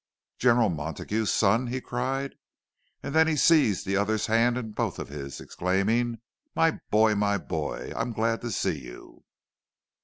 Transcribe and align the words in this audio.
"General 0.39 0.69
Montague's 0.69 1.31
son?" 1.31 1.67
he 1.67 1.79
cried. 1.79 2.33
And 3.03 3.13
then 3.13 3.27
he 3.27 3.35
seized 3.35 3.85
the 3.85 3.97
other's 3.97 4.25
hand 4.25 4.57
in 4.57 4.71
both 4.71 4.97
of 4.97 5.09
his, 5.09 5.39
exclaiming, 5.39 6.17
"My 6.55 6.79
boy! 6.89 7.13
my 7.13 7.37
boy! 7.37 7.93
I'm 7.95 8.11
glad 8.11 8.41
to 8.41 8.49
see 8.49 8.79
you!" 8.79 9.23